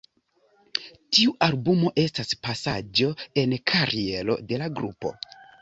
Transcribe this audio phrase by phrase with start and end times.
[1.17, 3.13] Tiu albumo estas pasaĵo
[3.43, 5.17] en kariero de la grupo.